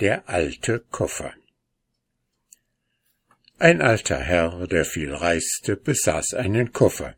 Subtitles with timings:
[0.00, 1.34] Der alte Koffer
[3.60, 7.14] Ein alter Herr, der viel reiste, besaß einen Koffer.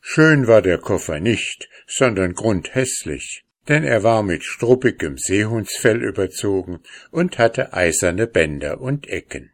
[0.00, 6.78] Schön war der Koffer nicht, sondern grundhässlich, denn er war mit struppigem Seehundsfell überzogen
[7.10, 9.50] und hatte eiserne Bänder und Ecken.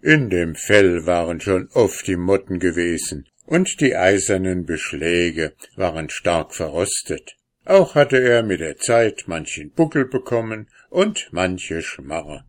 [0.00, 6.54] In dem Fell waren schon oft die Motten gewesen, und die eisernen Beschläge waren stark
[6.54, 7.36] verrostet.
[7.66, 12.44] Auch hatte er mit der Zeit manchen Buckel bekommen und manche Schmarre.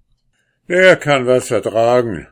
[0.67, 2.27] Der kann was vertragen,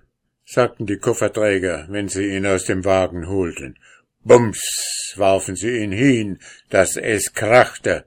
[0.45, 3.77] sagten die Kofferträger, wenn sie ihn aus dem Wagen holten.
[4.23, 8.05] Bums warfen sie ihn hin, dass es krachte.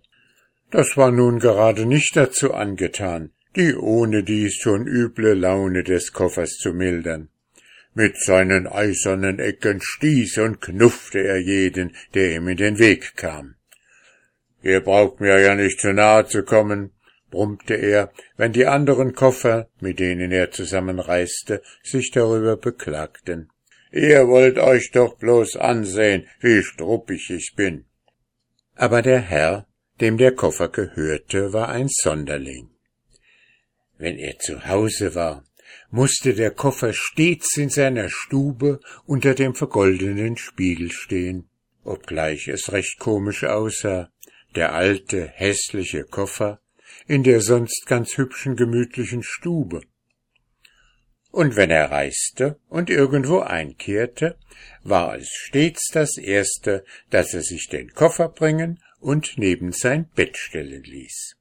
[0.70, 6.56] Das war nun gerade nicht dazu angetan, die ohne dies schon üble Laune des Koffers
[6.56, 7.28] zu mildern.
[7.94, 13.54] Mit seinen eisernen Ecken stieß und knuffte er jeden, der ihm in den Weg kam.
[14.62, 16.92] Ihr braucht mir ja nicht zu nahe zu kommen,
[17.30, 23.50] brummte er, wenn die anderen Koffer, mit denen er zusammenreiste, sich darüber beklagten.
[23.90, 27.84] Ihr wollt euch doch bloß ansehen, wie struppig ich bin.
[28.74, 29.66] Aber der Herr,
[30.00, 32.70] dem der Koffer gehörte, war ein Sonderling.
[33.96, 35.44] Wenn er zu Hause war,
[35.90, 41.48] musste der Koffer stets in seiner Stube unter dem vergoldenen Spiegel stehen,
[41.82, 44.10] obgleich es recht komisch aussah,
[44.54, 46.60] der alte, hässliche Koffer
[47.06, 49.82] in der sonst ganz hübschen, gemütlichen Stube.
[51.30, 54.38] Und wenn er reiste und irgendwo einkehrte,
[54.82, 60.36] war es stets das Erste, dass er sich den Koffer bringen und neben sein Bett
[60.36, 61.36] stellen ließ.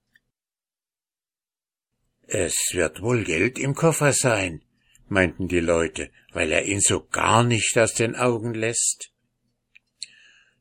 [2.28, 4.61] Es wird wohl Geld im Koffer sein,
[5.08, 9.11] meinten die Leute, weil er ihn so gar nicht aus den Augen lässt.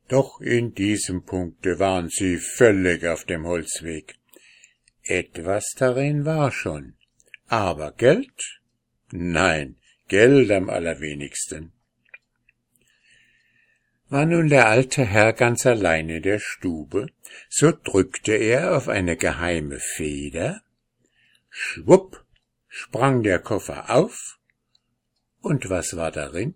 [0.07, 4.15] Doch in diesem Punkte waren sie völlig auf dem Holzweg.
[5.07, 6.95] Etwas darin war schon.
[7.47, 8.61] Aber Geld?
[9.11, 11.71] Nein, Geld am allerwenigsten.
[14.09, 17.07] War nun der alte Herr ganz allein in der Stube,
[17.49, 20.61] so drückte er auf eine geheime Feder,
[21.49, 22.25] schwupp
[22.67, 24.37] sprang der Koffer auf,
[25.41, 26.55] und was war darin?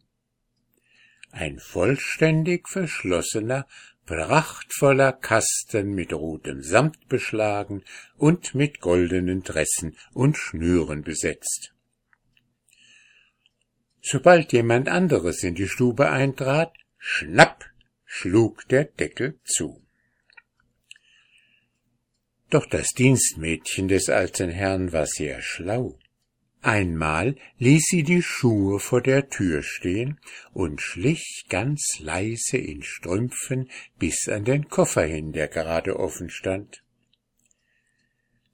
[1.32, 3.68] ein vollständig verschlossener,
[4.12, 7.82] prachtvoller Kasten mit rotem Samt beschlagen
[8.18, 11.74] und mit goldenen Dressen und Schnüren besetzt.
[14.02, 17.64] Sobald jemand anderes in die Stube eintrat, schnapp
[18.04, 19.82] schlug der Deckel zu.
[22.50, 25.98] Doch das Dienstmädchen des alten Herrn war sehr schlau.
[26.62, 30.20] Einmal ließ sie die Schuhe vor der Tür stehen
[30.54, 36.84] und schlich ganz leise in Strümpfen bis an den Koffer hin, der gerade offen stand.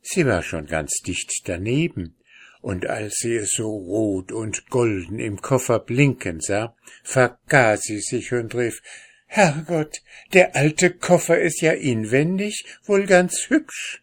[0.02, 2.16] Sie war schon ganz dicht daneben,
[2.62, 8.32] und als sie es so rot und golden im Koffer blinken sah, vergaß sie sich
[8.32, 8.82] und rief
[9.26, 10.02] Herrgott,
[10.32, 14.02] der alte Koffer ist ja inwendig wohl ganz hübsch.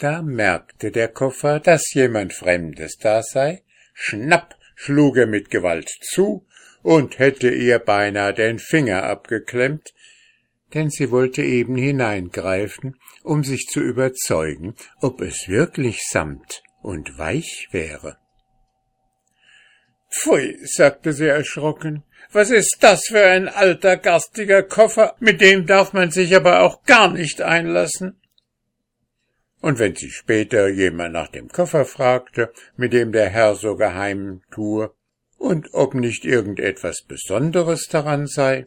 [0.00, 3.62] Da merkte der Koffer, dass jemand Fremdes da sei,
[3.92, 6.46] schnapp schlug er mit Gewalt zu
[6.82, 9.92] und hätte ihr beinahe den Finger abgeklemmt,
[10.72, 17.68] denn sie wollte eben hineingreifen, um sich zu überzeugen, ob es wirklich samt und weich
[17.70, 18.16] wäre.
[20.10, 25.92] Pfui, sagte sie erschrocken, was ist das für ein alter garstiger Koffer, mit dem darf
[25.92, 28.19] man sich aber auch gar nicht einlassen
[29.60, 34.42] und wenn sie später jemand nach dem Koffer fragte, mit dem der Herr so geheim
[34.50, 34.92] tue,
[35.38, 38.66] und ob nicht irgendetwas Besonderes daran sei,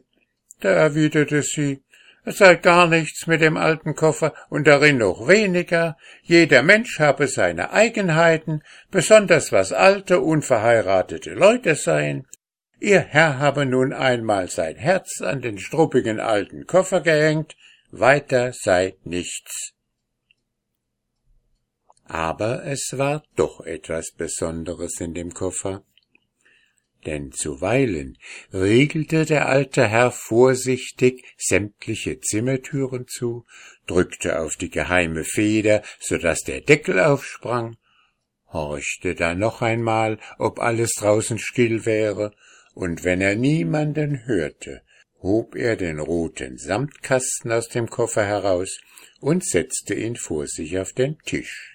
[0.60, 1.84] da erwiderte sie,
[2.26, 7.28] es sei gar nichts mit dem alten Koffer und darin noch weniger, jeder Mensch habe
[7.28, 12.26] seine Eigenheiten, besonders was alte, unverheiratete Leute seien,
[12.80, 17.56] ihr Herr habe nun einmal sein Herz an den struppigen alten Koffer gehängt,
[17.92, 19.73] weiter sei nichts
[22.06, 25.84] aber es war doch etwas Besonderes in dem Koffer.
[27.06, 28.18] Denn zuweilen
[28.54, 33.46] riegelte der alte Herr vorsichtig sämtliche Zimmertüren zu,
[33.88, 37.76] drückte auf die geheime Feder, so dass der Deckel aufsprang,
[38.54, 42.34] horchte dann noch einmal, ob alles draußen still wäre,
[42.74, 44.82] und wenn er niemanden hörte,
[45.22, 48.80] hob er den roten Samtkasten aus dem Koffer heraus
[49.20, 51.73] und setzte ihn vor sich auf den Tisch.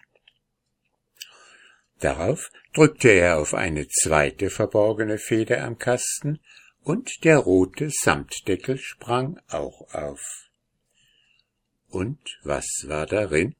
[2.00, 6.40] Darauf drückte er auf eine zweite verborgene Feder am Kasten,
[6.82, 10.48] und der rote Samtdeckel sprang auch auf.
[11.90, 13.54] Und was war darin?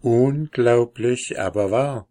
[0.00, 2.08] Unglaublich aber wahr.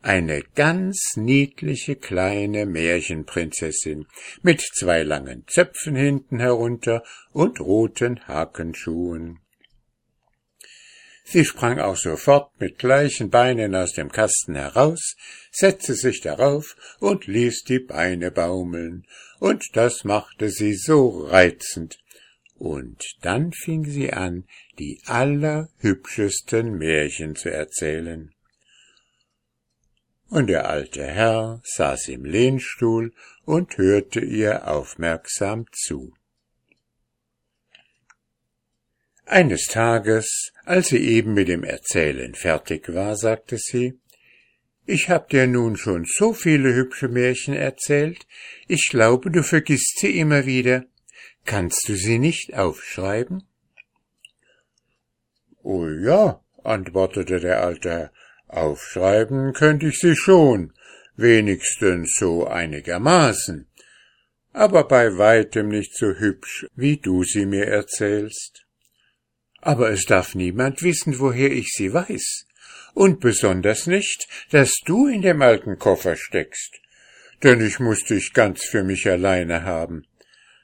[0.00, 4.06] Eine ganz niedliche kleine Märchenprinzessin
[4.42, 7.02] mit zwei langen Zöpfen hinten herunter
[7.32, 9.40] und roten Hakenschuhen.
[11.24, 15.16] Sie sprang auch sofort mit gleichen Beinen aus dem Kasten heraus,
[15.50, 19.06] setzte sich darauf und ließ die Beine baumeln,
[19.40, 21.98] und das machte sie so reizend.
[22.56, 24.44] Und dann fing sie an,
[24.78, 28.34] die allerhübschesten Märchen zu erzählen.
[30.28, 33.12] Und der alte Herr saß im Lehnstuhl
[33.44, 36.12] und hörte ihr aufmerksam zu.
[39.26, 43.98] Eines Tages, als sie eben mit dem Erzählen fertig war, sagte sie,
[44.86, 48.26] ich hab dir nun schon so viele hübsche Märchen erzählt,
[48.68, 50.84] ich glaube, du vergisst sie immer wieder.
[51.46, 53.44] Kannst du sie nicht aufschreiben?
[55.62, 58.12] Oh ja, antwortete der alte Herr,
[58.48, 60.72] aufschreiben könnte ich sie schon,
[61.16, 63.66] wenigstens so einigermaßen,
[64.52, 68.63] aber bei weitem nicht so hübsch, wie du sie mir erzählst.
[69.64, 72.46] Aber es darf niemand wissen, woher ich sie weiß.
[72.92, 76.80] Und besonders nicht, dass du in dem alten Koffer steckst.
[77.42, 80.06] Denn ich muss dich ganz für mich alleine haben.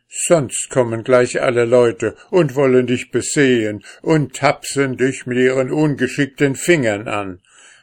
[0.07, 6.55] Sonst kommen gleich alle Leute und wollen dich besehen und tapsen dich mit ihren ungeschickten
[6.55, 7.41] Fingern an.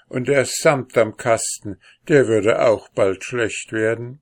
[0.09, 4.21] Und der Samt am Kasten, der würde auch bald schlecht werden.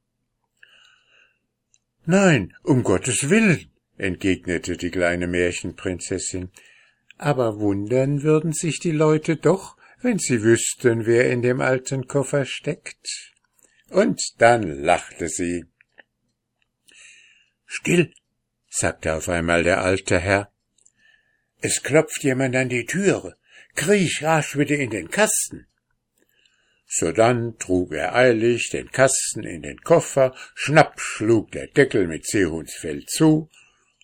[2.06, 6.52] Nein, um Gottes Willen, entgegnete die kleine Märchenprinzessin
[7.18, 12.46] aber wundern würden sich die Leute doch, wenn sie wüssten, wer in dem alten Koffer
[12.46, 13.34] steckt.
[13.90, 15.66] Und dann lachte sie.
[17.66, 18.14] Still,
[18.70, 20.52] sagte auf einmal der alte Herr.
[21.62, 23.38] Es klopft jemand an die Türe.
[23.76, 25.68] Kriech rasch wieder in den Kasten.
[26.88, 33.06] Sodann trug er eilig den Kasten in den Koffer, schnapp schlug der Deckel mit Seehunsfell
[33.06, 33.50] zu,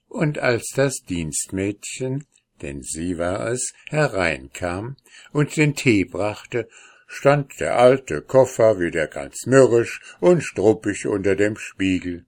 [0.07, 2.25] und als das Dienstmädchen
[2.61, 4.97] denn sie war es, hereinkam
[5.31, 6.67] und den Tee brachte,
[7.07, 12.25] stand der alte Koffer wieder ganz mürrisch und struppig unter dem Spiegel.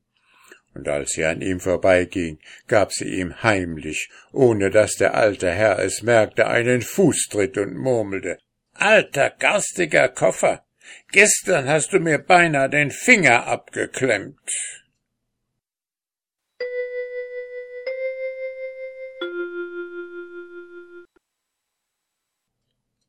[0.74, 5.80] Und als sie an ihm vorbeiging, gab sie ihm heimlich, ohne dass der alte Herr
[5.80, 8.40] es merkte, einen Fußtritt und murmelte
[8.74, 10.66] Alter, garstiger Koffer,
[11.12, 14.40] gestern hast du mir beinahe den Finger abgeklemmt.